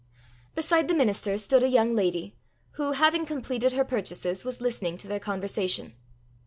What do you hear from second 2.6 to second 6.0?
who, having completed her purchases, was listening to their conversation.